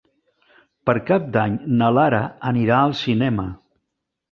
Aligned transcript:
Per 0.89 0.95
Cap 1.09 1.27
d'Any 1.35 1.59
na 1.83 1.91
Lara 1.99 2.23
anirà 2.55 2.81
al 2.87 2.99
cinema. 3.05 3.49